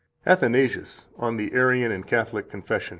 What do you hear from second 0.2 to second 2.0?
72 ATHANASIUS, On the Arian